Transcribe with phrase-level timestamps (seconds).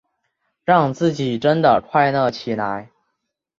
[0.65, 2.89] 让自己真的快乐起来